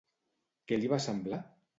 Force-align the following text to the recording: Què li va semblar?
Què 0.71 0.79
li 0.79 0.89
va 0.93 0.99
semblar? 1.07 1.41